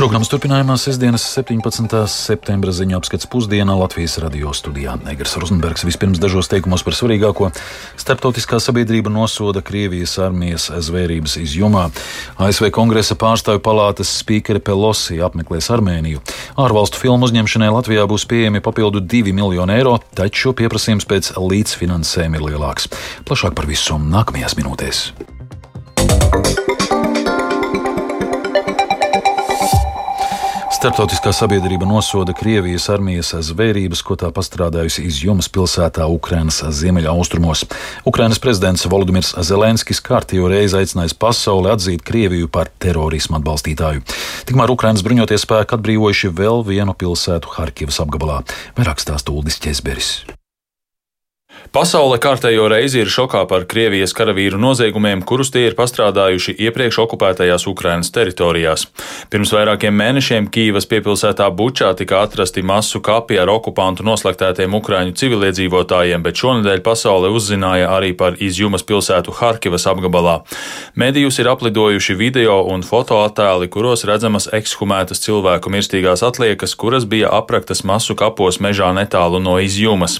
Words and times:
Programmas 0.00 0.30
turpinājumā 0.32 0.78
sestdienas 0.80 1.26
17. 1.28 1.92
septembra 2.08 2.72
ziņu 2.72 2.94
apskats 2.96 3.26
pusdienā 3.28 3.74
Latvijas 3.76 4.14
radio 4.22 4.48
studijā. 4.56 4.94
Negras 5.04 5.34
Rozenbergs 5.36 5.84
vispirms 5.84 6.16
dažos 6.22 6.48
teikumos 6.48 6.80
par 6.86 6.94
svarīgāko. 6.96 7.50
Startautiskā 8.00 8.56
sabiedrība 8.64 9.12
nosoda 9.12 9.60
Krievijas 9.60 10.14
armijas 10.24 10.70
zvērības 10.72 11.36
izjumā. 11.42 11.82
ASV 12.40 12.70
kongresa 12.72 13.12
pārstāvju 13.20 13.60
palātas 13.66 14.14
spīkere 14.22 14.62
Pelosi 14.64 15.20
apmeklēs 15.20 15.68
Armēniju. 15.76 16.24
Ārvalstu 16.56 17.02
filmu 17.02 17.28
uzņemšanai 17.28 17.68
Latvijā 17.68 18.08
būs 18.08 18.24
pieejami 18.30 18.64
papildu 18.64 19.04
2 19.04 19.36
miljoni 19.36 19.76
eiro, 19.76 19.98
taču 20.16 20.54
pieprasījums 20.56 21.04
pēc 21.12 21.34
līdzfinansējuma 21.36 22.40
ir 22.40 22.48
lielāks. 22.54 22.88
Plašāk 23.28 23.52
par 23.52 23.68
visu 23.68 24.00
nākamajās 24.00 24.56
minūtēs. 24.56 25.10
Startautiskā 30.80 31.28
sabiedrība 31.36 31.84
nosoda 31.84 32.32
Krievijas 32.32 32.86
armijas 32.88 33.34
zvērības, 33.44 34.00
ko 34.00 34.14
tā 34.16 34.30
pastrādājusi 34.32 35.02
Izjumas 35.10 35.50
pilsētā 35.52 36.06
Ukrainas 36.08 36.62
ziemeļaustrumos. 36.78 37.66
Ukrainas 38.08 38.40
prezidents 38.40 38.88
Volodimirs 38.88 39.34
Zelenskis 39.44 40.00
kārtējo 40.00 40.48
reizi 40.48 40.80
aicinājis 40.80 41.18
pasauli 41.20 41.68
atzīt 41.74 42.00
Krieviju 42.00 42.48
par 42.48 42.72
terorismu 42.80 43.36
atbalstītāju. 43.42 44.08
Tikmēr 44.48 44.72
Ukrainas 44.72 45.04
bruņoties 45.04 45.44
spēki 45.44 45.76
atbrīvojuši 45.76 46.32
vēl 46.40 46.64
vienu 46.72 46.96
pilsētu 46.96 47.58
Harkivas 47.60 48.00
apgabalā. 48.00 48.40
Vairāk 48.80 49.04
stāsta 49.04 49.36
Uldis 49.36 49.60
Česberis. 49.60 50.14
Pasaule 51.70 52.16
kārtējo 52.18 52.64
reizi 52.66 52.98
ir 52.98 53.10
šokā 53.12 53.44
par 53.46 53.62
Krievijas 53.70 54.10
karavīru 54.16 54.58
noziegumiem, 54.58 55.20
kurus 55.22 55.52
tie 55.54 55.68
ir 55.68 55.76
pastrādājuši 55.78 56.56
iepriekš 56.66 56.96
okupētajās 57.04 57.68
Ukrainas 57.70 58.08
teritorijās. 58.10 58.88
Pirms 59.30 59.52
vairākiem 59.54 59.94
mēnešiem 59.94 60.48
Kīvas 60.50 60.88
piepilsētā 60.90 61.46
Bučā 61.54 61.92
tika 61.94 62.24
atrasti 62.24 62.64
masu 62.66 62.98
kapi 63.06 63.38
ar 63.38 63.52
okupantu 63.52 64.02
noslaktētiem 64.08 64.74
ukraiņu 64.80 65.14
civiliedzīvotājiem, 65.20 66.24
bet 66.24 66.40
šonadēļ 66.42 66.82
pasaule 66.88 67.30
uzzināja 67.30 67.92
arī 67.94 68.16
par 68.18 68.40
izjumas 68.42 68.82
pilsētu 68.82 69.36
Harkivas 69.38 69.86
apgabalā. 69.86 70.40
Medijus 70.98 71.38
ir 71.38 71.52
aplidojuši 71.52 72.18
video 72.18 72.64
un 72.72 72.82
fotoattēli, 72.82 73.70
kuros 73.70 74.02
redzamas 74.10 74.48
ekshumētas 74.58 75.22
cilvēku 75.22 75.70
mirstīgās 75.70 76.26
atliekas, 76.26 76.74
kuras 76.74 77.06
bija 77.06 77.30
apraktas 77.38 77.86
masu 77.86 78.18
kapos 78.18 78.58
mežā 78.58 78.90
netālu 78.96 79.38
no 79.38 79.60
izjumas. 79.62 80.18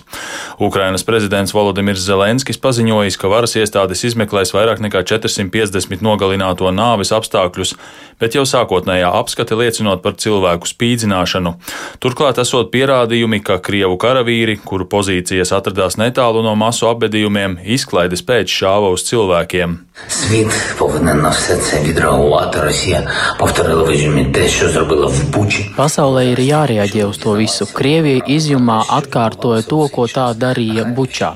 Ukrainas 0.62 1.02
prezidents 1.02 1.29
prezidents 1.30 1.54
Volodimirs 1.54 2.02
Zelenskis 2.02 2.58
paziņojis, 2.58 3.14
ka 3.14 3.28
varas 3.30 3.54
iestādes 3.54 4.02
izmeklēs 4.02 4.50
vairāk 4.50 4.80
nekā 4.82 5.04
450 5.06 6.02
nogalināto 6.02 6.66
nāves 6.74 7.12
apstākļus, 7.14 7.76
bet 8.18 8.34
jau 8.34 8.42
sākotnējā 8.42 9.12
apskate 9.14 9.54
liecinot 9.54 10.02
par 10.02 10.16
cilvēku 10.18 10.66
spīdzināšanu. 10.66 11.54
Turklāt 12.02 12.42
esot 12.42 12.72
pierādījumi, 12.74 13.38
ka 13.46 13.60
Krievu 13.62 13.94
karavīri, 14.02 14.58
kuru 14.58 14.88
pozīcijas 14.90 15.54
atradās 15.54 16.00
netālu 16.02 16.42
no 16.42 16.56
masu 16.58 16.90
apbedījumiem, 16.90 17.60
izklaides 17.62 18.26
pēc 18.26 18.50
šāva 18.50 18.90
uz 18.90 19.06
cilvēkiem. 19.06 19.78
Світ 20.07 20.47
повинен 20.77 21.21
на 21.21 21.29
все 21.29 21.57
це 21.57 21.83
відреагувати. 21.83 22.59
Росія 22.61 23.07
повторила 23.39 23.83
в 23.83 23.91
Ізюмі 23.91 24.25
те, 24.25 24.47
що 24.47 24.69
зробила 24.69 25.07
в 25.07 25.23
Бучі. 25.29 25.71
Pasaulē 25.77 26.23
ir 26.33 26.39
jārēģē 26.39 27.03
uz 27.09 27.17
to 27.23 27.35
visu. 27.39 27.65
Krievija 27.73 28.23
izjumā 28.27 28.79
atkārtoja 28.97 29.63
to, 29.67 29.87
ko 29.95 30.05
tā 30.07 30.27
darīja 30.43 30.85
Bučā. 30.95 31.31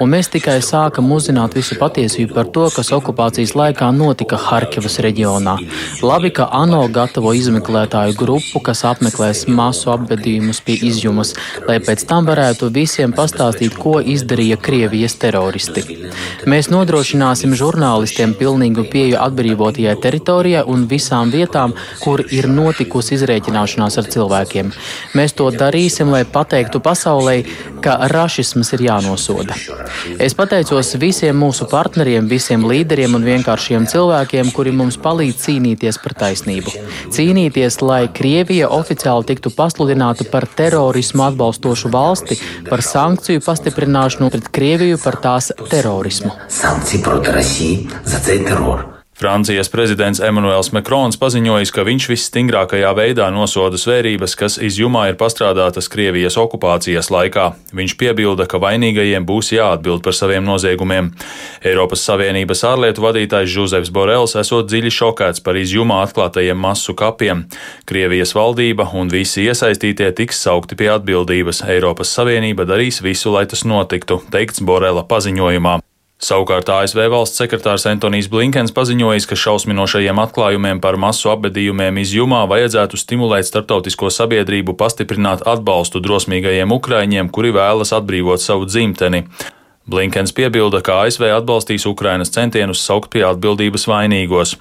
Un 0.00 0.12
mēs 0.14 0.30
tikai 0.32 0.58
sākam 0.64 1.10
uzzināt 1.16 1.56
visu 1.58 1.76
patiesību 1.80 2.34
par 2.36 2.48
to, 2.54 2.66
kas 2.76 2.92
okupācijas 2.96 3.54
laikā 3.60 3.88
notika 3.96 4.38
Harkivas 4.40 4.98
reģionā. 5.04 5.56
Labi, 6.02 6.30
ka 6.36 6.48
ANO 6.62 6.82
gatavo 6.98 7.32
izmeklētāju 7.36 8.16
grupu, 8.20 8.62
kas 8.64 8.84
apmeklēs 8.88 9.46
masu 9.60 9.92
apbedījumus 9.94 10.62
pie 10.66 10.78
izjumas, 10.90 11.34
lai 11.68 11.78
pēc 11.84 12.06
tam 12.08 12.28
varētu 12.30 12.70
visiem 12.78 13.12
pastāstīt, 13.16 13.76
ko 13.84 13.98
izdarīja 14.14 14.60
Krievijas 14.68 15.18
teroristi. 15.22 15.84
Mēs 16.46 16.70
nodrošināsim 16.72 17.56
žurnālu 17.58 18.01
speciālistiem 18.03 18.33
pilnīgu 18.37 18.83
pieju 18.91 19.17
atbrīvotajai 19.21 19.95
teritorijai 20.01 20.63
un 20.67 20.87
visām 20.87 21.31
vietām, 21.31 21.73
kur 22.01 22.21
ir 22.31 22.47
notikusi 22.47 23.15
izrēķināšanās 23.15 23.97
ar 23.97 24.07
cilvēkiem. 24.11 24.71
Mēs 25.15 25.33
to 25.33 25.49
darīsim, 25.51 26.11
lai 26.11 26.25
pateiktu 26.25 26.79
pasaulē, 26.83 27.43
ka 27.81 28.07
rašisms 28.11 28.73
ir 28.73 28.83
jānosoda. 28.89 29.55
Es 30.19 30.33
pateicos 30.33 30.95
visiem 30.99 31.37
mūsu 31.37 31.67
partneriem, 31.69 32.27
visiem 32.27 32.65
līderiem 32.67 33.15
un 33.15 33.23
vienkāršiem 33.23 33.87
cilvēkiem, 33.87 34.51
kuri 34.51 34.71
mums 34.71 34.97
palīdz 34.97 35.39
cīnīties 35.45 35.99
par 36.03 36.15
taisnību. 36.23 36.73
Cīnīties, 37.13 37.81
lai 37.81 38.07
Krievija 38.07 38.69
oficiāli 38.69 39.31
tiktu 39.31 39.53
pasludināta 39.55 40.27
par 40.31 40.47
terorismu 40.47 41.27
atbalstošu 41.29 41.91
valsti, 41.93 42.39
par 42.69 42.83
sankciju 42.83 43.43
pastiprināšanu 43.45 44.31
pret 44.33 44.51
Krieviju 44.53 44.99
par 45.03 45.19
tās 45.23 45.51
terorismu. 45.69 46.33
Sankciju 46.51 47.03
pret 47.03 47.27
Krieviju 47.27 47.92
za 48.04 48.18
цей 48.18 48.38
терор. 48.44 48.98
Francijas 49.18 49.66
prezidents 49.68 50.20
Emmanuels 50.22 50.68
Makrons 50.70 51.16
paziņojis, 51.18 51.72
ka 51.74 51.82
viņš 51.82 52.04
visstingrākajā 52.12 52.92
veidā 52.94 53.26
nosoda 53.34 53.74
svērības, 53.74 54.36
kas 54.38 54.58
izjumā 54.62 55.08
ir 55.10 55.16
pastrādātas 55.18 55.90
Krievijas 55.90 56.36
okupācijas 56.38 57.10
laikā. 57.10 57.48
Viņš 57.74 57.96
piebilda, 57.98 58.46
ka 58.46 58.60
vainīgajiem 58.62 59.26
būs 59.26 59.50
jāatbild 59.56 60.04
par 60.06 60.14
saviem 60.14 60.46
noziegumiem. 60.46 61.10
Eiropas 61.66 62.06
Savienības 62.06 62.62
ārlietu 62.70 63.02
vadītājs 63.02 63.50
Žuzefs 63.56 63.90
Borels 63.90 64.38
esot 64.38 64.70
dziļi 64.70 64.94
šokēts 65.00 65.42
par 65.42 65.58
izjumā 65.58 65.98
atklātajiem 66.06 66.62
masu 66.68 66.94
kapiem. 66.94 67.48
Krievijas 67.90 68.36
valdība 68.38 68.86
un 68.94 69.10
visi 69.10 69.48
iesaistītie 69.50 70.12
tiks 70.14 70.46
saukti 70.46 70.78
pie 70.78 70.92
atbildības. 70.94 71.64
Eiropas 71.66 72.14
Savienība 72.14 72.70
darīs 72.70 73.02
visu, 73.02 73.34
lai 73.34 73.48
tas 73.50 73.66
notiktu, 73.66 74.22
teikts 74.30 74.62
Borela 74.62 75.02
paziņojumā. 75.02 75.80
Savukārt 76.23 76.69
ASV 76.71 77.09
valsts 77.11 77.41
sekretārs 77.41 77.83
Antonijs 77.89 78.29
Blinkens 78.31 78.71
paziņojis, 78.71 79.25
ka 79.27 79.35
šausminošajiem 79.35 80.21
atklājumiem 80.23 80.79
par 80.83 80.95
masu 80.95 81.33
apbedījumiem 81.33 81.99
izjumā 81.99 82.45
vajadzētu 82.47 82.99
stimulēt 83.01 83.49
starptautisko 83.49 84.07
sabiedrību 84.07 84.77
pastiprināt 84.79 85.43
atbalstu 85.43 85.99
drosmīgajiem 86.05 86.71
ukraiņiem, 86.77 87.27
kuri 87.27 87.51
vēlas 87.57 87.91
atbrīvot 87.97 88.39
savu 88.39 88.69
dzimteni. 88.71 89.25
Blinkens 89.83 90.31
piebilda, 90.31 90.79
ka 90.79 91.01
ASV 91.03 91.27
atbalstīs 91.41 91.83
Ukrainas 91.91 92.31
centienus 92.31 92.85
saukt 92.87 93.11
pie 93.11 93.25
atbildības 93.27 93.83
vainīgos. 93.91 94.55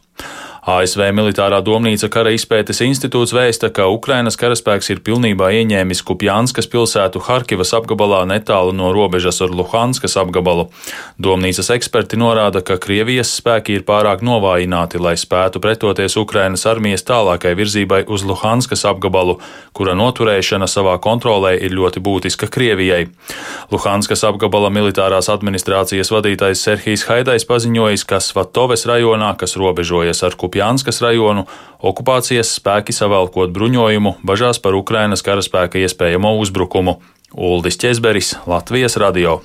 ASV 0.63 1.09
militārā 1.11 1.57
domnīca 1.67 2.07
kara 2.07 2.31
izpētes 2.37 2.79
institūts 2.85 3.33
vēsta, 3.35 3.67
ka 3.75 3.89
Ukrainas 3.91 4.37
karaspēks 4.39 4.93
ir 4.95 5.01
pilnībā 5.03 5.49
ieņēmis 5.59 6.05
Kupjanskas 6.07 6.69
pilsētu 6.71 7.19
Harkivas 7.27 7.73
apgabalā 7.75 8.21
netālu 8.31 8.71
no 8.71 8.93
robežas 8.95 9.43
ar 9.43 9.51
Luhanskas 9.51 10.15
apgabalu. 10.23 10.69
Domnīcas 11.19 11.73
eksperti 11.75 12.21
norāda, 12.23 12.63
ka 12.63 12.77
Krievijas 12.79 13.33
spēki 13.41 13.75
ir 13.75 13.83
pārāk 13.89 14.23
novājināti, 14.23 15.01
lai 15.03 15.17
spētu 15.19 15.59
pretoties 15.59 16.15
Ukrainas 16.23 16.63
armijas 16.71 17.03
tālākai 17.11 17.57
virzībai 17.59 18.05
uz 18.07 18.23
Luhanskas 18.23 18.87
apgabalu, 18.87 19.41
kura 19.75 19.97
noturēšana 19.99 20.71
savā 20.71 20.95
kontrolē 21.03 21.57
ir 21.59 21.75
ļoti 21.75 21.99
būtiska 22.07 22.47
Krievijai. 22.47 23.09
Luhanskas 23.75 24.23
apgabala 24.31 24.71
militārās 24.71 25.27
administrācijas 25.27 26.15
vadītājs 26.15 26.63
Serhijs 26.63 27.09
Haidais 27.11 27.51
paziņojis, 27.51 28.07
ka 28.07 28.23
Svatoves 28.23 28.87
rajonā, 28.87 29.35
kas 29.43 29.59
robežojas 29.59 30.23
ar 30.23 30.39
Kupjanskas, 30.53 30.99
rajonu, 31.01 31.47
okupācijas 31.81 32.51
spēki 32.59 32.93
savalkot 32.93 33.55
bruņojumu, 33.57 34.19
bažās 34.21 34.59
par 34.61 34.77
Ukrainas 34.77 35.25
karaspēka 35.25 35.81
iespējamo 35.81 36.35
uzbrukumu. 36.43 36.99
Uldis 37.33 37.81
Česberis, 37.81 38.35
Latvijas 38.45 38.99
radio. 39.01 39.39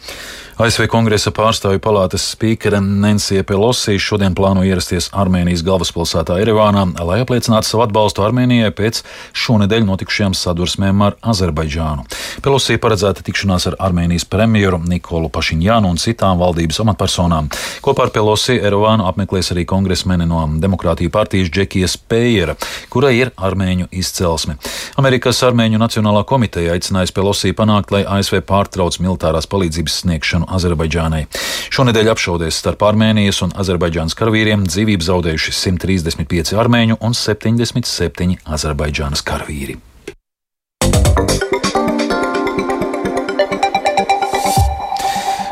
ASV 0.58 0.88
Kongresa 0.90 1.30
pārstāvju 1.30 1.78
palātas 1.86 2.24
spīkere 2.32 2.80
Nensija 2.82 3.44
Pelosi 3.46 4.00
šodien 4.02 4.34
plāno 4.34 4.64
ierasties 4.66 5.12
Armēnijas 5.14 5.62
galvaspilsētā 5.62 6.40
Erevānā, 6.42 6.82
lai 7.06 7.20
apliecinātu 7.22 7.70
savu 7.70 7.84
atbalstu 7.86 8.24
Armēnijai 8.26 8.72
pēc 8.74 9.04
šonedēļ 9.38 9.86
notikušajām 9.86 10.34
sadursmēm 10.34 11.04
ar 11.06 11.18
Azerbaidžānu. 11.22 12.08
Pelosi 12.42 12.80
paredzēta 12.82 13.22
tikšanās 13.28 13.68
ar 13.70 13.78
Armēnijas 13.86 14.26
premjeru 14.26 14.80
Nikolu 14.82 15.30
Pašiņānu 15.36 15.92
un 15.94 16.02
citām 16.02 16.42
valdības 16.42 16.82
amatpersonām. 16.88 17.52
Kopā 17.86 18.08
ar 18.08 18.14
Pelosi 18.18 18.58
Erevānu 18.58 19.06
apmeklēs 19.12 19.54
arī 19.54 19.68
kongresmeni 19.70 20.26
no 20.26 20.42
Demokrātiju 20.58 21.14
partijas 21.14 21.54
Džekija 21.54 21.92
Spējera, 21.94 22.58
kurai 22.90 23.14
ir 23.20 23.34
armēņu 23.38 23.92
izcelsme. 23.94 24.58
Amerikas 24.98 25.46
Armēņu 25.46 25.86
Nacionālā 25.86 26.26
komiteja 26.26 26.74
aicinājusi 26.74 27.14
Pelosi 27.14 27.54
panākt, 27.54 27.94
lai 27.94 28.02
ASV 28.18 28.42
pārtrauc 28.50 28.98
militārās 29.06 29.46
palīdzības 29.54 30.02
sniegšanu 30.02 30.47
Azerbaidžānai. 30.48 31.26
Šonedēļ 31.74 32.12
apšaudēs 32.14 32.62
starp 32.62 32.86
Armēnijas 32.88 33.42
un 33.46 33.56
Azerbaidžānas 33.60 34.18
karavīriem 34.18 34.68
dzīvību 34.70 35.08
zaudējuši 35.10 35.56
135 35.60 36.56
armēņu 36.62 37.02
un 37.04 37.18
77 37.18 38.40
Azerbaidžānas 38.58 39.26
karavīri. 39.28 39.78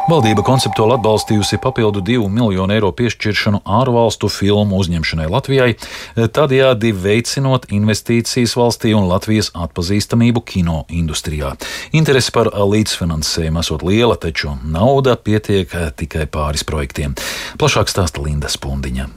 Valdība 0.06 0.44
konceptuāli 0.46 1.00
atbalstījusi 1.00 1.58
papildu 1.64 2.04
2 2.06 2.28
miljonu 2.30 2.76
eiro 2.76 2.92
piešķiršanu 2.94 3.64
ārvalstu 3.66 4.30
filmu 4.30 4.78
uzņemšanai 4.84 5.26
Latvijai, 5.34 5.72
tādējādi 6.14 6.94
veicinot 6.94 7.66
investīcijas 7.74 8.54
valstī 8.54 8.94
un 8.94 9.10
Latvijas 9.10 9.50
atpazīstamību 9.58 10.46
kino 10.46 10.84
industrijā. 10.94 11.56
Interese 11.98 12.30
par 12.38 12.54
līdzfinansējumu 12.54 13.66
esot 13.66 13.90
liela, 13.90 14.14
taču 14.22 14.54
nauda 14.62 15.18
pietiek 15.18 15.74
tikai 15.98 16.30
pāris 16.30 16.62
projektiem. 16.70 17.18
Plašāk 17.58 17.90
stāsta 17.90 18.22
Linda 18.22 18.54
Spundiņa. 18.54 19.10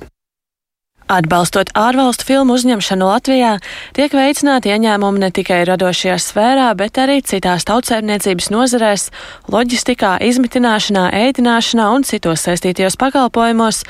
Atbalstot 1.08 1.70
ārvalstu 1.72 2.26
filmu 2.28 2.58
uzņemšanu 2.58 3.06
Latvijā, 3.08 3.54
tiek 3.96 4.12
veicināti 4.12 4.68
ieņēmumi 4.74 5.22
ne 5.22 5.30
tikai 5.32 5.62
radošajā 5.64 6.18
sfērā, 6.20 6.68
bet 6.76 7.00
arī 7.00 7.22
citās 7.24 7.64
tautsēmniecības 7.68 8.50
nozarēs, 8.52 9.08
loģistikā, 9.48 10.18
izmitināšanā, 10.28 11.08
ēdināšanā 11.24 11.90
un 11.96 12.04
citos 12.04 12.44
saistītajos 12.44 13.00
pakalpojumos, 13.00 13.86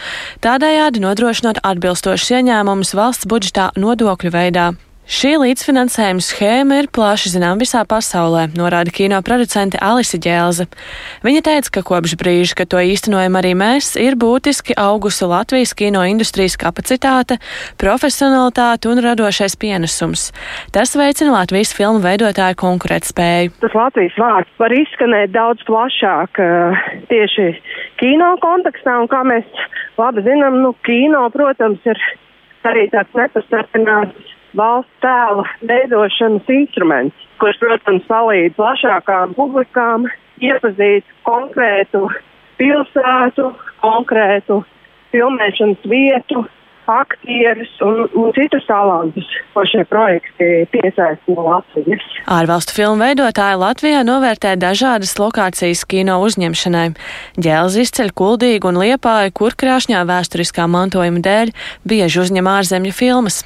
tādējādi 0.46 1.02
nodrošinot 1.02 1.58
atbilstošus 1.66 2.36
ieņēmumus 2.38 2.94
valsts 2.94 3.26
budžetā 3.26 3.72
nodokļu 3.74 4.38
veidā. 4.38 4.74
Šī 5.08 5.30
līdzfinansējuma 5.40 6.20
schēma 6.20 6.82
ir 6.82 6.86
plaši 6.92 7.30
zinām 7.32 7.56
visā 7.62 7.80
pasaulē, 7.88 8.42
norāda 8.52 8.92
kino 8.92 9.16
producente 9.24 9.80
Alise 9.80 10.18
Ģēlze. 10.20 10.66
Viņa 11.24 11.40
teica, 11.46 11.72
ka 11.78 11.82
kopš 11.88 12.12
brīža, 12.20 12.58
kad 12.58 12.68
to 12.74 12.82
īstenojam 12.84 13.38
arī 13.40 13.54
mēs, 13.56 13.94
ir 13.96 14.18
būtiski 14.20 14.76
augusi 14.76 15.24
Latvijas 15.24 15.72
kino 15.80 16.04
industrijas 16.04 16.58
kapacitāte, 16.60 17.40
profesionalitāte 17.80 18.92
un 18.92 19.00
radošais 19.08 19.56
pienesums. 19.56 20.28
Tas 20.76 20.92
veicina 20.92 21.38
Latvijas 21.38 21.72
filmu 21.72 22.04
veidotāju 22.04 22.60
konkurētspēju. 22.60 23.56
Tas 23.64 23.80
Latvijas 23.80 24.20
vārds 24.20 24.60
var 24.60 24.76
izskanēt 24.76 25.32
daudz 25.32 25.64
plašāk 25.72 26.44
eh, 26.44 26.88
tieši 27.08 27.54
kino 28.04 28.34
kontekstā, 28.44 29.00
un 29.00 29.08
kā 29.08 29.24
mēs 29.24 29.68
labi 29.96 30.28
zinām, 30.28 30.60
nu, 30.66 30.76
kino, 30.84 31.30
protams, 31.32 31.80
ir 31.88 32.08
arī 32.68 32.90
tāds 32.92 33.16
nepastarpināts 33.16 34.34
valsts 34.56 35.02
tēla 35.04 35.44
veidošanas 35.68 36.48
instruments, 36.52 37.26
kurš, 37.42 37.58
protams, 37.62 38.06
palīdz 38.08 38.56
plašākām 38.58 39.34
publikām 39.36 40.08
iepazīt 40.40 41.06
konkrētu 41.28 42.06
pilsētu, 42.58 43.52
konkrētu 43.82 44.62
filmēšanas 45.12 45.84
vietu, 45.88 46.44
aktierus 46.88 47.70
un, 47.84 48.06
un 48.16 48.32
citus 48.36 48.64
talantus, 48.68 49.26
ko 49.54 49.64
šie 49.68 49.84
projekti 49.88 50.48
piesaista 50.72 51.34
no 51.34 51.44
Latvijas. 51.46 52.04
Ārvalstu 52.38 52.74
filmu 52.76 53.04
veidotāji 53.04 53.60
Latvijā 53.60 54.02
novērtē 54.06 54.54
dažādas 54.60 55.14
lokācijas 55.20 55.84
kino 55.88 56.18
uzņemšanai. 56.24 56.86
Ģēles 57.38 57.78
izceļ 57.84 58.12
kuldīgu 58.18 58.72
un 58.72 58.80
liepāju, 58.82 59.34
kur 59.36 59.56
krāšņā 59.58 60.04
vēsturiskā 60.08 60.66
mantojuma 60.70 61.22
dēļ 61.24 61.54
bieži 61.88 62.22
uzņem 62.24 62.50
ārzemju 62.54 62.96
filmas. 62.96 63.42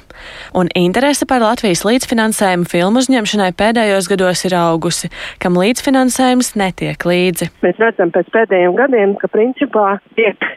Un 0.55 0.69
interese 0.77 1.27
par 1.29 1.43
Latvijas 1.43 1.83
līdzfinansējumu 1.87 2.69
filmu 2.69 3.01
uzņemšanai 3.03 3.51
pēdējos 3.59 4.09
gados 4.11 4.45
ir 4.47 4.55
augusi, 4.57 5.09
kam 5.43 5.57
līdzfinansējums 5.59 6.53
netiek 6.59 7.07
līdzi. 7.07 7.49
Mēs 7.65 7.81
redzam 7.81 8.13
pēc 8.13 8.29
pēdējiem 8.35 8.77
gadiem, 8.77 9.15
ka 9.19 9.29
principā 9.33 9.97
tiek 10.17 10.49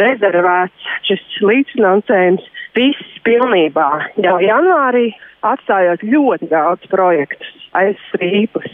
rezervēts 0.00 0.88
šis 1.08 1.22
līdzfinansējums 1.44 2.48
viss 2.76 3.20
pilnībā. 3.26 3.88
Jau 4.24 4.38
janvārī 4.42 5.10
atstājot 5.44 6.04
ļoti 6.08 6.48
daudz 6.50 6.90
projektus 6.92 7.52
aiz 7.76 7.98
strīpus. 8.10 8.70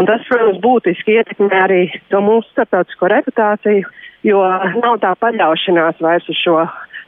Un 0.00 0.08
tas, 0.08 0.22
protams, 0.28 0.60
būtiski 0.64 1.18
ietekmē 1.18 1.64
arī 1.66 1.82
to 2.12 2.22
mūsu 2.24 2.48
starptautisko 2.54 3.10
reputāciju, 3.12 3.88
jo 4.24 4.40
nav 4.80 4.96
tā 5.02 5.12
paļaušanās 5.20 6.00
vairs 6.00 6.28
uz 6.32 6.40
šo 6.40 6.56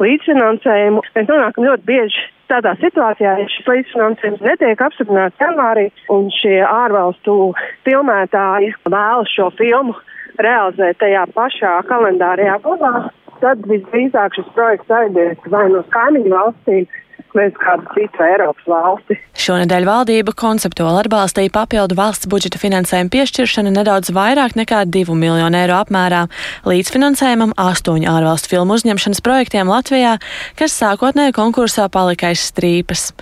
līdzfinansējumu. 0.03 1.03
Mēs 1.17 1.31
nonākam 1.31 1.67
ļoti 1.69 1.89
bieži 1.89 2.27
tādā 2.53 2.75
situācijā, 2.83 3.33
ja 3.41 3.49
šis 3.49 3.69
līdzfinansējums 3.71 4.45
netiek 4.45 4.85
apstiprināts 4.85 5.41
janvārī, 5.41 5.89
un 6.13 6.29
šie 6.37 6.59
ārvalstu 6.67 7.55
filmētāji 7.89 8.75
vēlas 8.85 9.33
šo 9.33 9.49
filmu 9.57 9.97
realizēt 10.43 11.01
tajā 11.01 11.25
pašā 11.33 11.79
kalendārajā 11.89 12.59
gadā, 12.65 12.93
tad 13.43 13.63
visdrīzāk 13.69 14.39
šis 14.39 14.51
projekts 14.57 14.99
aizies 15.03 15.49
vai 15.53 15.69
no 15.73 15.83
kaimiņu 15.95 16.33
valstīm 16.33 16.87
uz 17.33 17.55
kādu 17.57 17.87
citu 17.95 18.25
Eiropas 18.25 18.67
valsti. 18.69 19.17
Šonadēļ 19.41 19.87
valdība 19.89 20.35
konceptuāli 20.37 21.01
atbalstīja 21.05 21.53
papildu 21.55 21.97
valsts 21.97 22.29
budžeta 22.29 22.61
finansējumu 22.61 23.13
piešķiršanu 23.15 23.73
nedaudz 23.73 24.13
vairāk 24.13 24.57
nekā 24.59 24.83
2 24.93 25.17
miljonu 25.17 25.61
eiro 25.63 25.79
apmērā 25.81 26.27
līdzfinansējumam 26.69 27.57
astoņu 27.57 28.11
ārvalstu 28.13 28.53
filmu 28.53 28.77
uzņemšanas 28.77 29.25
projektiem 29.25 29.73
Latvijā, 29.73 30.19
kas 30.61 30.77
sākotnēji 30.77 31.37
konkursā 31.39 31.89
palika 31.93 32.33
aiz 32.33 32.45
strīpas. 32.53 33.13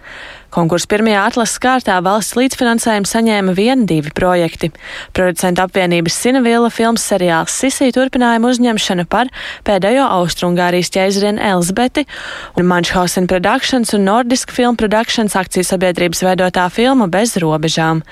Konkursu 0.51 0.89
pirmajā 0.91 1.21
atlases 1.29 1.61
kārtā 1.63 2.01
valsts 2.03 2.35
līdzfinansējumu 2.35 3.07
saņēma 3.07 3.53
vieni 3.55 3.85
divi 3.87 4.11
projekti. 4.15 4.73
Producentu 5.15 5.63
apvienības 5.63 6.17
Sinavila 6.25 6.71
filmas 6.75 7.05
seriāls 7.07 7.55
Sisī 7.55 7.93
turpinājuma 7.95 8.51
uzņemšana 8.51 9.05
par 9.11 9.31
pēdējo 9.69 10.09
Austrungārijas 10.17 10.91
ķēzarienu 10.97 11.43
Elzbeti 11.53 12.07
un 12.59 12.67
Manchhausen 12.67 13.29
Productions 13.31 13.95
un 13.95 14.09
Nordisk 14.09 14.51
Film 14.51 14.79
Productions 14.81 15.39
akciju 15.39 15.69
sabiedrības 15.71 16.25
veidotā 16.27 16.67
filma 16.75 17.07
Bez 17.07 17.37
robežām. 17.39 18.03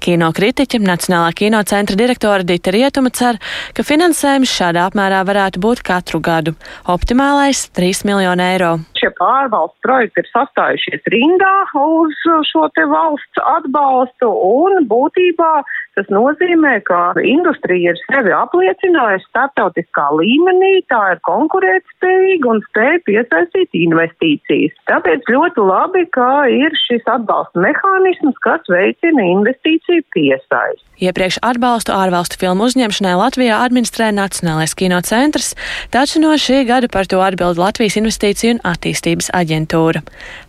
Kino 0.00 0.32
kritiķi, 0.36 0.80
Nacionālā 0.84 1.34
kino 1.36 1.60
centra 1.68 2.00
direktora 2.00 2.48
Dita 2.48 2.72
Rietuma 2.72 3.12
cer, 3.12 3.36
ka 3.76 3.84
finansējums 3.84 4.56
šādā 4.56 4.88
apmērā 4.88 5.20
varētu 5.28 5.60
būt 5.60 5.84
katru 5.84 6.20
gadu. 6.24 6.56
Optimālais- 6.88 7.68
3 7.76 8.04
miljoni 8.08 8.48
eiro 8.54 8.78
šie 9.04 9.12
pārvalsts 9.20 9.80
projekti 9.84 10.22
ir 10.22 10.28
sastājušies 10.32 11.08
rindā 11.12 11.52
uz 11.76 12.16
šo 12.48 12.68
te 12.74 12.86
valsts 12.88 13.42
atbalstu 13.44 14.30
un 14.32 14.86
būtībā 14.88 15.52
tas 15.94 16.08
nozīmē, 16.10 16.78
ka 16.88 17.14
industrija 17.22 17.92
ir 17.92 18.00
sevi 18.08 18.32
apliecinājusi 18.34 19.28
starptautiskā 19.28 20.06
līmenī, 20.18 20.72
tā 20.90 21.02
ir 21.14 21.20
konkurētspējīga 21.28 22.50
un 22.50 22.62
spēja 22.68 23.02
piesaistīt 23.08 23.78
investīcijas. 23.78 24.74
Tāpēc 24.90 25.30
ļoti 25.30 25.66
labi, 25.68 26.06
ka 26.16 26.30
ir 26.50 26.74
šis 26.86 27.06
atbalsta 27.14 27.62
mehānisms, 27.62 28.40
kas 28.46 28.66
veicina 28.72 29.28
investīciju 29.36 30.06
piesaisti. 30.16 30.82
Iepriekš 31.04 31.40
atbalstu 31.42 31.90
ārvalstu 31.94 32.38
filmu 32.38 32.68
uzņemšanai 32.68 33.16
Latvijā 33.18 33.58
administrē 33.64 34.12
Nacionālais 34.14 34.76
kino 34.78 35.00
centrs, 35.02 35.52
taču 35.94 36.22
no 36.22 36.36
šī 36.38 36.62
gada 36.68 36.90
par 36.90 37.08
to 37.10 37.18
atbild 37.22 37.58
Latvijas 37.58 37.98
investīciju 37.98 38.56
un 38.56 38.62
attīstības 38.94 39.32
aģentūra. 39.34 40.04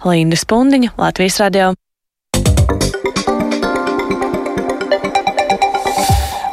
Linda 0.05 0.37
Spundiņa, 0.37 0.95
Latvijas 0.97 1.41
radio. 1.41 1.73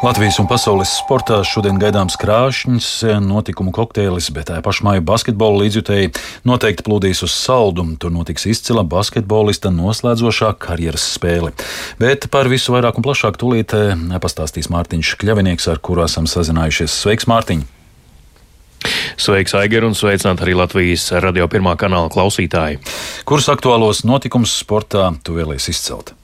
Latvijas 0.02 0.40
un 0.42 0.48
pasaules 0.50 0.90
sportā 0.98 1.36
šodien 1.46 1.76
gaidāms 1.78 2.16
krāšņs 2.18 2.86
notikumu 3.22 3.70
kokteilis, 3.70 4.32
bet 4.34 4.48
tā 4.50 4.56
pašmāju 4.58 5.04
basketbola 5.06 5.60
līdzjutēji 5.62 6.10
noteikti 6.42 6.82
plūdīs 6.82 7.22
uz 7.22 7.36
saldumu. 7.36 7.94
Tur 8.02 8.10
notiks 8.10 8.48
izcila 8.50 8.82
basketbolista 8.82 9.70
noslēdzošā 9.70 10.56
karjeras 10.58 11.04
spēle. 11.14 11.52
Bet 12.02 12.26
par 12.34 12.50
visu 12.50 12.74
vairāk 12.74 12.98
un 12.98 13.06
plašāk 13.06 13.38
tūlīt 13.38 13.76
eh, 13.78 13.94
pastāstīs 14.18 14.72
Mārtiņš 14.74 15.14
Kļavinieks, 15.22 15.70
ar 15.70 15.78
kuru 15.78 16.02
esam 16.08 16.26
sazinājušies. 16.26 16.98
Sveiks, 17.04 17.30
Mārtiņ! 17.30 17.62
Sveiks, 19.20 19.54
Aigar, 19.58 19.86
un 19.88 19.96
sveicināt 19.98 20.42
arī 20.44 20.56
Latvijas 20.58 21.08
radio 21.22 21.48
pirmā 21.50 21.76
kanāla 21.80 22.12
klausītāji. 22.12 22.80
Kurus 23.28 23.50
aktuālos 23.52 24.04
notikumus 24.08 24.54
sportā 24.62 25.10
tu 25.24 25.38
vēlies 25.38 25.70
izcelt? 25.72 26.14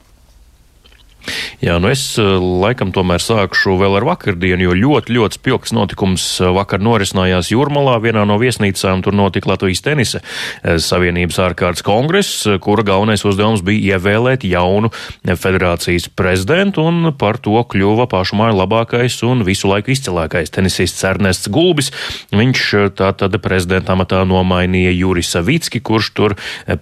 Jā, 1.59 1.73
nu 1.81 1.89
es 1.91 2.01
eh, 2.15 2.25
laikam 2.39 2.93
tomēr 2.95 3.19
sākšu 3.19 3.73
vēl 3.81 3.97
ar 3.97 4.05
vakardienu, 4.07 4.69
jo 4.69 4.75
ļoti, 4.79 5.11
ļoti 5.17 5.39
spilgts 5.39 5.73
notikums 5.75 6.25
eh, 6.39 6.51
vakar 6.55 6.79
norisinājās 6.83 7.49
Jūrmalā, 7.51 7.97
vienā 8.03 8.23
no 8.27 8.37
viesnīcām. 8.39 9.01
Tur 9.03 9.17
notika 9.17 9.51
Latvijas 9.51 9.83
tenisa 9.83 10.21
eh, 10.21 10.77
savienības 10.79 11.39
ārkārtas 11.43 11.83
kongress, 11.83 12.45
kura 12.63 12.85
galvenais 12.87 13.25
uzdevums 13.27 13.63
bija 13.65 13.97
ievēlēt 13.97 14.45
jaunu 14.47 14.91
federācijas 15.25 16.07
prezidentu, 16.15 16.85
un 16.87 17.11
par 17.19 17.41
to 17.43 17.59
kļuva 17.73 18.07
pašmāju 18.11 18.55
labākais 18.61 19.19
un 19.27 19.43
visu 19.47 19.67
laiku 19.67 19.91
izcilākais 19.91 20.55
tenisists 20.55 21.03
Ernests 21.07 21.51
Gulbis. 21.51 21.91
Viņš 22.31 22.65
tātad 22.99 23.35
prezidenta 23.43 23.97
amatā 23.97 24.23
nomainīja 24.27 24.95
Juris 24.95 25.33
Savicki, 25.35 25.83
kurš 25.83 26.11
tur 26.15 26.37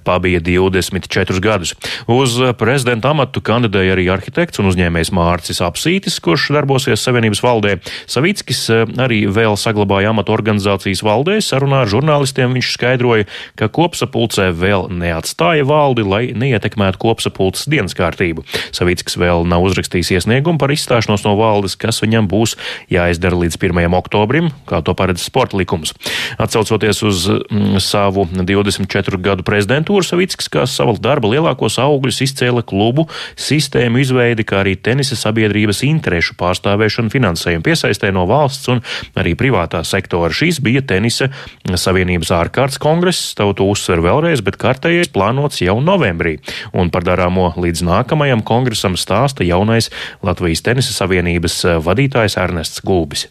pabija 0.06 0.44
24 0.44 1.42
gadus. 1.42 1.74
Uz 2.06 2.38
prezidenta 2.62 3.16
amatu 3.16 3.42
kandidēja 3.42 3.98
arī 3.98 4.10
arhitekts 4.14 4.58
arhitekts 4.58 4.60
un 4.68 4.74
uzņēmējs 4.74 5.14
Mārcis 5.16 5.62
Apsītis, 5.64 6.20
kurš 6.24 6.50
darbosies 6.56 7.04
Savienības 7.06 7.42
valdē. 7.44 7.78
Savickis 8.10 8.66
arī 9.00 9.24
vēl 9.32 9.56
saglabāja 9.60 10.12
amatu 10.12 10.34
organizācijas 10.36 11.04
valdē. 11.06 11.38
Sarunā 11.44 11.84
ar 11.86 11.92
žurnālistiem 11.92 12.56
viņš 12.58 12.72
skaidroja, 12.76 13.28
ka 13.60 13.70
kopsapulcē 13.72 14.50
vēl 14.52 14.88
neatstāja 14.92 15.66
valdi, 15.68 16.04
lai 16.04 16.24
neietekmētu 16.36 17.00
kopsapulces 17.02 17.70
dienas 17.72 17.96
kārtību. 17.98 18.44
Savickis 18.76 19.18
vēl 19.20 19.48
nav 19.48 19.66
uzrakstījis 19.70 20.18
iesniegumu 20.18 20.60
par 20.60 20.74
izstāšanos 20.76 21.24
no 21.28 21.38
valdes, 21.40 21.78
kas 21.80 22.02
viņam 22.04 22.28
būs 22.32 22.58
jāizdara 22.92 23.40
līdz 23.44 23.60
1. 23.62 23.88
oktobrim, 23.98 24.52
kā 24.68 24.82
to 24.84 24.96
paredz 24.98 25.24
sporta 25.24 25.58
likums. 25.60 25.96
Atsaucoties 26.42 27.04
uz 27.08 27.28
mm, 27.30 27.80
savu 27.84 28.28
24 28.36 29.22
gadu 29.24 29.48
prezidentūru, 29.48 30.04
Savickis 30.08 30.52
kā 30.52 30.68
savu 30.70 30.98
darba 31.02 31.32
lielākos 31.32 31.80
augļus 31.82 32.24
izcēla 32.28 32.66
klubu 32.68 33.08
sistēmu 33.40 34.02
izveidi, 34.04 34.46
kā 34.48 34.57
arī 34.60 34.76
tenisa 34.82 35.18
sabiedrības 35.20 35.84
interešu 35.88 36.36
pārstāvēšanu 36.40 37.14
finansējumu 37.14 37.66
piesaistē 37.66 38.12
no 38.16 38.26
valsts 38.30 38.72
un 38.74 38.84
arī 39.20 39.36
privātā 39.40 39.84
sektora. 39.88 40.34
Šīs 40.34 40.62
bija 40.64 40.84
tenisa 40.86 41.30
savienības 41.68 42.34
ārkārtas 42.36 42.82
kongress, 42.82 43.34
to 43.38 43.54
uzsver 43.64 44.04
vēlreiz, 44.06 44.44
bet 44.46 44.60
kārtējais 44.62 45.14
plānots 45.14 45.64
jau 45.64 45.80
novembrī. 45.84 46.38
Un 46.74 46.92
par 46.94 47.06
darāmo 47.08 47.52
līdz 47.58 47.86
nākamajam 47.88 48.44
kongresam 48.48 48.98
stāsta 49.00 49.48
jaunais 49.48 49.92
Latvijas 50.26 50.66
tenisa 50.66 50.94
savienības 50.98 51.64
vadītājs 51.86 52.40
Ernests 52.42 52.86
Gulbis. 52.86 53.30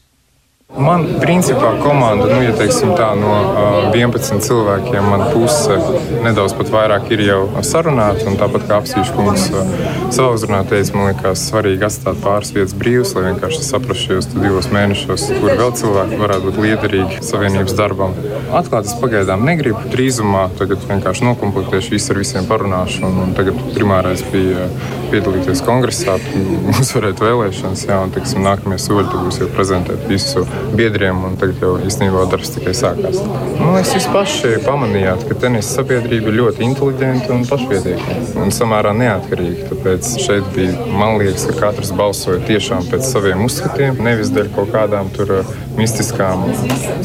Man, 0.77 1.07
principā, 1.23 1.71
komanda, 1.81 2.27
nu, 2.29 2.41
ja 2.45 2.53
teiksim 2.53 2.91
tā, 2.99 3.13
no 3.17 3.31
uh, 3.33 3.95
11 3.97 4.43
cilvēkiem, 4.45 5.07
man 5.09 5.23
puse 5.33 5.77
nedaudz 6.21 6.53
vairāk 6.69 7.07
ir 7.15 7.23
jau 7.25 7.39
sarunāta. 7.65 8.35
Tāpat 8.37 8.67
kā 8.69 8.81
apsīšu 8.83 9.15
kungs 9.17 9.47
uh, 9.55 9.71
savā 10.13 10.35
uzrunā 10.37 10.61
teica, 10.69 10.93
man 10.99 11.09
liekas, 11.09 11.47
svarīgi 11.49 11.87
atstāt 11.87 12.21
pāris 12.21 12.53
vietas 12.53 12.75
brīvas, 12.77 13.15
lai 13.17 13.31
vienkārši 13.31 13.63
saprastu 13.65 14.11
šajos 14.11 14.29
divos 14.35 14.69
mēnešos, 14.75 15.25
kur 15.39 15.55
vēl 15.63 15.73
cilvēki 15.81 16.21
varētu 16.21 16.51
būt 16.51 16.61
liederīgi 16.67 17.23
savienības 17.25 17.79
darbam. 17.79 18.13
Atklāt 18.61 18.91
es 18.91 18.99
pagaidām 19.01 19.47
negribu. 19.49 19.81
Drīzumā 19.95 20.49
tagad 20.61 20.85
vienkārši 20.91 21.31
nokomplektēšu 21.31 21.97
visu 21.97 22.13
ar 22.13 22.21
visiem 22.21 22.51
parunāšu. 22.51 23.07
Un, 23.09 23.23
un 23.25 23.35
tagad 23.39 23.57
primārais 23.73 24.27
bija 24.35 24.69
piedalīties 25.15 25.65
kongresā, 25.65 26.19
uzvarēt 26.83 27.23
vēlēšanas, 27.25 27.89
jā, 27.89 28.03
un 28.03 28.15
teiksim, 28.15 28.45
nākamie 28.45 28.83
soļi 28.83 29.25
būs 29.25 29.41
jau 29.41 29.51
prezentēt 29.57 30.05
visu 30.11 30.45
biedriem, 30.77 31.23
un 31.29 31.37
tagad 31.41 31.63
jau 31.63 31.73
īstenībā 31.87 32.27
darbs 32.31 32.53
tikai 32.55 32.75
sākās. 32.77 33.21
Man 33.59 33.75
liekas, 33.77 33.95
jūs 33.97 34.09
paši 34.15 34.53
pamanījāt, 34.67 35.27
ka 35.29 35.39
tenisa 35.47 35.81
sabiedrība 35.81 36.33
ir 36.33 36.39
ļoti 36.41 36.67
inteliģenta 36.69 37.33
un 37.37 37.45
pašpietiekama 37.49 38.45
un 38.45 38.55
samērā 38.55 38.95
neatkarīga. 39.01 39.71
Tāpēc 39.73 40.13
šeit 40.27 40.49
bija, 40.57 40.77
man 40.93 41.19
liekas, 41.23 41.49
ka 41.51 41.59
katrs 41.67 41.93
balsoja 41.97 42.45
tiešām 42.47 42.89
pēc 42.93 43.09
saviem 43.09 43.45
uzskatiem, 43.49 44.01
nevis 44.07 44.33
dēļ 44.37 44.55
kaut 44.57 44.73
kādām 44.77 45.13
tur 45.17 45.39
uh, 45.41 45.55
mistiskām 45.81 46.49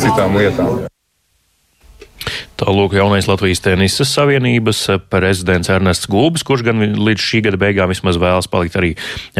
citām 0.01 0.39
lietām. 0.39 0.90
Tālūk, 2.61 2.93
jaunais 2.93 3.25
Latvijas 3.25 3.63
tenisa 3.65 4.05
savienības 4.05 4.83
prezidents 5.09 5.69
Ernests 5.73 6.05
Gulbis, 6.05 6.43
kurš 6.45 6.61
gan 6.67 6.83
līdz 6.93 7.23
šī 7.25 7.39
gada 7.47 7.57
beigām 7.57 7.89
vismaz 7.89 8.19
vēlas 8.21 8.45
palikt 8.51 8.75
arī 8.77 8.91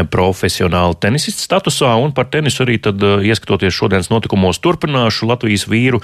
profesionāli 0.10 0.98
tenisists 0.98 1.46
statusā, 1.46 1.92
un 2.02 2.16
par 2.18 2.32
tenisu 2.34 2.64
arī 2.66 2.80
tad 2.82 2.98
eh, 3.06 3.28
ieskatoties 3.30 3.76
šodienas 3.78 4.10
notikumos 4.10 4.58
turpināšu. 4.64 5.28
Latvijas 5.30 5.68
vīru 5.70 6.00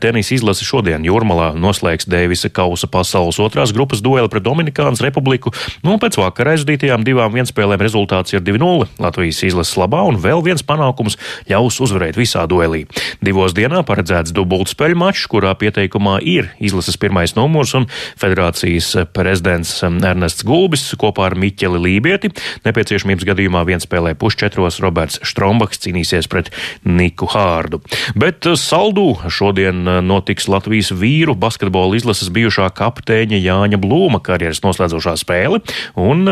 tenisa 0.00 0.32
izlasi 0.38 0.64
šodien 0.64 1.04
Jūrmalā 1.04 1.50
noslēgs 1.52 2.08
Dēvisa 2.08 2.48
Kausa 2.48 2.88
pasaules 2.88 3.42
otrās 3.44 3.74
grupas 3.76 4.00
dueli 4.00 4.32
pret 4.32 4.48
Dominikānas 4.48 5.04
republiku, 5.04 5.52
nu 5.84 5.98
un 5.98 6.00
pēc 6.00 6.16
vakar 6.22 6.54
aizdītajām 6.54 7.04
divām 7.04 7.36
vienspēlēm 7.36 7.84
rezultāts 7.84 8.32
ir 8.32 8.40
2-0 8.40 8.88
Latvijas 9.04 9.42
izlases 9.50 9.76
labā, 9.76 10.00
un 10.08 10.16
vēl 10.16 10.40
viens 10.48 10.64
panākums 10.64 11.20
ļaus 11.44 11.82
uzvarēt 11.84 12.16
visā 12.16 12.48
duelī. 12.48 12.86
Divos 13.20 13.52
dienā 13.52 13.84
paredzēts 13.84 14.32
dubultspēļu 14.32 15.02
mačs, 15.04 15.28
kurā 15.28 15.52
pieteikumā 15.60 16.22
ir 16.24 16.53
izlases 16.62 16.98
pirmais 17.00 17.34
numurs 17.36 17.74
un 17.76 17.86
federācijas 18.20 18.92
prezidents 19.14 19.76
Ernests 19.84 20.44
Gulbis 20.46 20.86
kopā 21.00 21.28
ar 21.30 21.38
Miķeli 21.38 21.80
Lībieti. 21.80 22.30
Nepieciešamības 22.66 23.26
gadījumā 23.28 23.64
vienspēlē 23.68 24.14
pusčetros 24.18 24.80
Roberts 24.84 25.20
Štrombaks 25.26 25.82
cīnīsies 25.84 26.28
pret 26.30 26.50
Niku 26.84 27.28
Hārdu. 27.30 27.80
Bet 28.18 28.46
eh, 28.48 28.58
saldū 28.60 29.06
šodien 29.32 29.84
eh, 29.88 30.00
notiks 30.04 30.48
Latvijas 30.50 30.92
vīru 30.94 31.36
basketbola 31.38 31.98
izlases 31.98 32.30
bijušā 32.34 32.70
kapteiņa 32.76 33.40
Jāņa 33.40 33.80
Blūma 33.82 34.20
karjeras 34.24 34.62
noslēdzošā 34.64 35.16
spēle, 35.20 35.60
un 36.00 36.24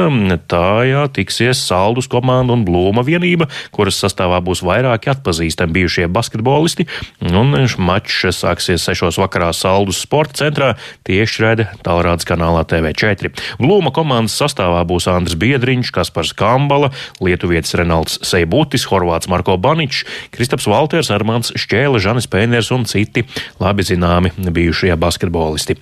tajā 0.50 1.06
tiksies 1.16 1.60
saldus 1.68 2.08
komanda 2.10 2.56
un 2.56 2.64
Blūma 2.66 3.04
vienība, 3.06 3.48
kuras 3.74 4.00
sastāvā 4.02 4.40
būs 4.44 4.64
vairāki 4.66 5.12
atpazīstami 5.12 5.76
bijušie 5.80 6.08
basketbolisti, 6.12 6.86
un 7.32 7.54
mačs 7.82 8.42
sāksies 8.42 8.84
sešos 8.86 9.18
vakarā 9.20 9.52
saldus 9.56 10.02
sporta 10.12 10.45
centrā 10.45 10.69
tieši 11.09 11.40
redzē 11.40 11.64
tālrādes 11.81 12.26
kanālā 12.28 12.66
TV4. 12.69 13.33
Blūma 13.57 13.95
komandas 13.97 14.37
sastāvā 14.37 14.83
būs 14.85 15.09
Andris 15.09 15.38
Biedriņš, 15.40 15.88
Kaspars 15.97 16.35
Kambala, 16.37 16.90
Lietuvietis 17.25 17.73
Renalds 17.81 18.19
Seibutis, 18.28 18.85
Horvāts 18.90 19.31
Marko 19.33 19.57
Baničs, 19.57 20.04
Kristaps 20.35 20.69
Valters, 20.69 21.09
Armāns 21.14 21.54
Šķēle, 21.57 22.00
Žanis 22.02 22.28
Pēners 22.28 22.69
un 22.76 22.85
citi 22.88 23.25
labi 23.62 23.87
zināmi 23.88 24.35
bijušie 24.52 24.92
basketbolisti. 25.00 25.78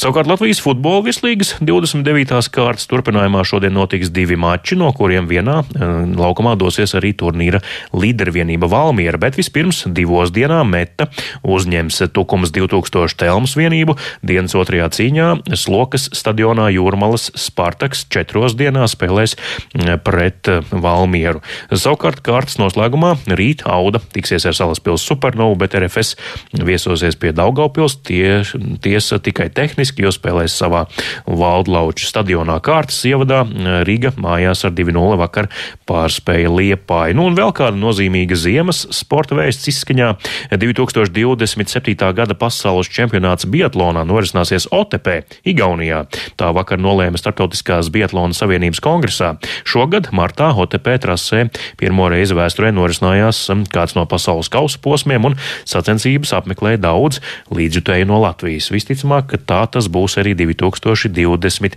Savukārt 0.00 0.30
Latvijas 0.30 0.62
futbola 0.64 1.04
virslīgas 1.04 1.56
29. 1.60 2.32
kārtas 2.54 2.88
turpinājumā 2.88 3.44
šodien 3.44 3.76
notiks 3.76 4.08
divi 4.14 4.40
mači, 4.40 4.78
no 4.80 4.88
kuriem 4.96 5.28
vienā 5.28 5.58
eh, 5.60 5.94
laukumā 6.16 6.56
dosies 6.56 6.96
arī 6.96 7.12
turnīra 7.12 7.60
līdervienība 7.92 8.70
Valmiera, 8.72 9.20
bet 9.20 9.36
vispirms 9.36 9.84
divos 9.92 10.32
dienā 10.32 10.62
meta 10.64 11.10
uzņems 11.44 12.06
Tukums 12.16 12.54
2000 12.56 13.20
Telmas 13.20 13.56
vienību 13.58 13.65
vienību. 13.66 13.96
Dienas 14.26 14.54
otrajā 14.58 14.88
cīņā 14.94 15.28
Slokas 15.58 16.08
stadionā 16.16 16.68
Jūrmalas 16.74 17.30
Spartaks 17.38 18.06
četros 18.12 18.56
dienās 18.58 18.96
spēlēs 18.96 19.36
mm, 19.36 20.00
pret 20.06 20.50
eh, 20.50 20.62
Valmieru. 20.70 21.42
Savukārt 21.72 22.22
kārtas 22.26 22.58
noslēgumā 22.60 23.16
rīt 23.38 23.64
Auda 23.66 24.00
tiksies 24.14 24.46
ar 24.48 24.56
Salaspils 24.56 25.04
Supernovu, 25.06 25.58
bet 25.60 25.76
RFS 25.78 26.14
viesosies 26.56 27.18
pie 27.20 27.32
Daugaupils 27.36 27.98
tie, 28.06 28.42
tiesa 28.82 29.18
tikai 29.22 29.48
tehniski, 29.54 30.06
jo 30.06 30.12
spēlēs 30.14 30.56
savā 30.56 30.86
Valdlauču 31.26 32.08
stadionā 32.08 32.58
kārtas 32.64 33.02
ievadā. 33.08 33.42
Riga 33.86 34.12
mājās 34.20 34.64
ar 34.66 34.74
2-0 34.76 35.18
vakar 35.20 35.50
pārspēja 35.88 36.52
Liepāju. 36.52 37.16
Nu 37.18 37.28
un 37.30 37.38
vēl 37.38 37.52
kāda 37.56 37.78
nozīmīga 37.80 38.38
ziemas 38.38 38.84
sporta 38.94 39.36
vēsts 39.38 39.70
izskaņā 39.72 40.12
2027. 40.56 41.96
gada 42.16 42.36
pasaules 42.38 42.90
čempionāts 42.92 43.45
biatlonā 43.50 44.04
norisināsies 44.06 44.68
Otepē, 44.74 45.22
Igaunijā. 45.46 46.04
Tā 46.38 46.52
vakar 46.56 46.78
nolēma 46.82 47.18
Startautiskās 47.20 47.90
Biatlona 47.94 48.34
Savienības 48.36 48.80
kongresā. 48.84 49.36
Šogad 49.68 50.10
martā 50.16 50.50
Otepē 50.56 50.98
trasē 51.02 51.48
pirmo 51.80 52.08
reizi 52.12 52.34
vēsturē 52.36 52.72
norisinājās 52.76 53.50
um, 53.52 53.64
kāds 53.66 53.94
no 53.96 54.04
pasaules 54.10 54.48
kausa 54.52 54.78
posmiem, 54.82 55.24
un 55.30 55.34
sacensības 55.68 56.32
apmeklēja 56.36 56.78
daudz 56.86 57.20
līdzjutēju 57.54 58.06
no 58.10 58.20
Latvijas. 58.22 58.70
Visticamāk, 58.74 59.24
ka 59.32 59.38
tā 59.40 59.62
tas 59.76 59.86
būs 59.92 60.18
arī 60.22 60.32
2027. 60.38 61.76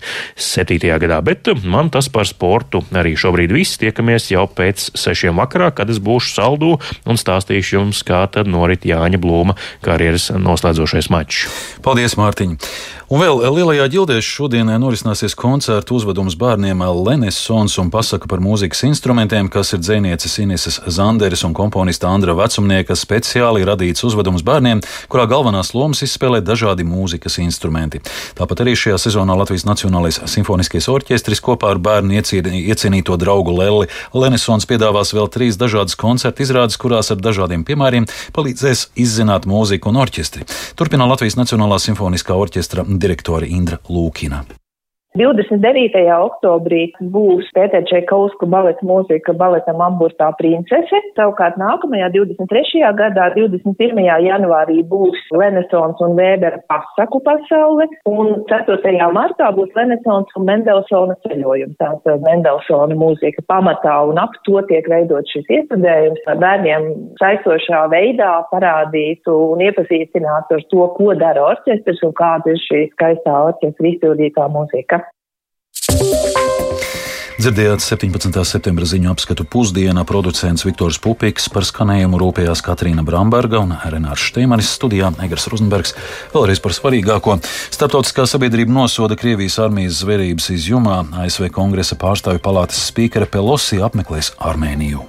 gadā. 1.05 1.17
Bet 1.25 1.47
um, 1.53 1.59
man 1.69 1.87
tas 1.93 2.07
par 2.11 2.25
sportu 2.29 2.83
arī 2.95 3.15
šobrīd 3.19 3.51
viss. 3.55 3.79
Tiekamies 3.81 4.31
jau 4.33 4.45
pēc 4.49 4.77
sešiem 4.97 5.35
vakarā, 5.39 5.71
kad 5.75 5.87
es 5.91 5.99
būšu 6.03 6.29
saldū 6.35 6.71
un 7.09 7.15
stāstīšu 7.19 7.79
jums, 7.79 8.03
kā 8.07 8.21
tad 8.31 8.45
norit 8.51 8.85
Jāņa 8.87 9.19
Blūma 9.21 9.53
karjeras 9.85 10.31
noslēdzošais 10.35 11.11
mačs. 11.13 11.58
Paldies, 11.85 12.17
Mārtiņ! 12.19 12.57
Un 13.09 13.17
vēl 13.17 13.39
Lielajā 13.41 13.87
ģildē 13.89 14.19
šodienai 14.21 14.75
norisināsies 14.77 15.33
koncertu 15.33 15.95
uzvedums 15.97 16.35
bērniem 16.37 16.83
Lenesons 17.07 17.73
un 17.81 17.87
pasaka 17.89 18.27
par 18.29 18.37
mūzikas 18.37 18.83
instrumentiem, 18.85 19.47
kas 19.49 19.73
ir 19.73 19.79
dzēnieces 19.81 20.35
Ineses 20.43 20.75
Zanderes 20.85 21.41
un 21.47 21.55
komponista 21.57 22.05
Andra 22.13 22.35
Vecumnieka 22.37 22.93
speciāli 22.93 23.65
radīts 23.65 24.05
uzvedums 24.05 24.43
bērniem, 24.45 24.83
kurā 25.09 25.25
galvenās 25.31 25.73
lomas 25.73 26.03
izspēlē 26.05 26.43
dažādi 26.45 26.85
mūzikas 26.85 27.39
instrumenti. 27.41 28.03
Tāpat 28.37 28.61
arī 28.61 28.75
šajā 28.77 28.99
sezonā 29.01 29.39
Latvijas 29.41 29.65
Nacionālais 29.65 30.21
simfoniskais 30.29 30.85
orķestris 30.93 31.41
kopā 31.41 31.73
ar 31.73 31.81
bērnu 31.81 32.13
iecienīto 32.13 33.17
draugu 33.17 33.57
Lelli 33.57 33.89
Lenesons 34.13 34.69
piedāvās 34.69 35.15
vēl 35.17 35.31
trīs 35.33 35.57
dažādas 35.57 35.97
koncertu 35.97 36.45
izrādes, 36.45 36.77
kurās 36.77 37.09
ar 37.09 37.17
dažādiem 37.17 37.65
piemēriem 37.65 38.05
palīdzēs 38.37 38.91
izzināt 38.93 39.49
mūziku 39.49 39.89
un 39.89 39.97
orķestri. 40.05 40.45
Turpina 40.77 41.09
Latvijas 41.09 41.41
Nacionālā 41.41 41.81
simfoniskā 41.81 42.37
orķestra 42.37 42.85
direktore 42.99 43.47
Indra 43.47 43.79
Lūkina. 43.87 44.43
29. 45.19 45.99
oktobrī 46.15 46.85
būs 47.11 47.49
Pēter 47.51 47.83
Čekausku 47.89 48.47
baleta 48.47 48.85
mūzika 48.87 49.33
baletam 49.35 49.81
Amburtā 49.83 50.29
princese. 50.39 51.01
Savukārt 51.17 51.57
nākamajā 51.59 52.07
23. 52.13 52.85
gadā, 52.95 53.25
21. 53.35 53.99
janvārī 54.23 54.77
būs 54.87 55.19
Renesons 55.35 55.99
un 56.05 56.15
Vēbera 56.15 56.61
pasaku 56.71 57.19
pasaule, 57.25 57.89
un 58.07 58.45
4. 58.47 59.09
martā 59.11 59.49
būs 59.57 59.75
Renesons 59.75 60.31
un 60.39 60.47
Mendelsona 60.47 61.19
ceļojums. 61.27 61.75
Tātad 61.83 62.23
Mendelsona 62.23 62.95
mūzika 62.95 63.43
pamatā 63.51 63.97
un 64.07 64.23
ap 64.23 64.39
to 64.47 64.63
tiek 64.71 64.87
veidot 64.87 65.27
šis 65.35 65.51
iestudējums, 65.57 66.23
lai 66.29 66.37
bērniem 66.45 66.89
saistošā 67.19 67.83
veidā 67.91 68.31
parādītu 68.53 69.35
un 69.51 69.67
iepazīstinātu 69.67 70.61
ar 70.61 70.65
to, 70.71 70.87
ko 70.95 71.11
dara 71.19 71.49
orķestrs 71.51 72.07
un 72.07 72.15
kāda 72.23 72.55
ir 72.55 72.65
šī 72.69 72.85
skaistā 72.95 73.35
orķestra 73.51 73.93
izpildītā 73.93 74.47
mūzika. 74.55 75.03
Dzirdējāt 77.39 77.79
17. 77.79 78.35
septembra 78.43 78.83
ziņu 78.83 79.13
apskatu 79.13 79.45
pusdienā 79.47 80.01
producents 80.03 80.65
Viktors 80.67 80.97
Pupiks 80.99 81.45
par 81.53 81.63
skanējumu 81.63 82.17
rūpējās 82.19 82.59
Katrīna 82.65 83.05
Bramberga 83.07 83.61
un 83.63 83.71
Renārs 83.79 84.25
Šteimanis 84.27 84.73
studijā 84.75 85.13
Egers 85.23 85.47
Rozenbergs. 85.47 85.95
Vēlreiz 86.33 86.59
par 86.59 86.75
svarīgāko. 86.75 87.37
Startautiskā 87.71 88.27
sabiedrība 88.27 88.75
nosoda 88.81 89.15
Krievijas 89.15 89.55
armijas 89.63 90.01
zvērības 90.01 90.49
izjumā. 90.57 90.99
ASV 91.23 91.47
kongresa 91.55 91.95
pārstāvju 92.03 92.43
palātas 92.43 92.83
spīkere 92.91 93.31
Pelosi 93.31 93.79
apmeklēs 93.87 94.33
Armēniju. 94.35 95.07